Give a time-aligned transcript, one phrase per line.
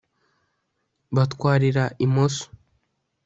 [1.15, 2.45] batwarira imoso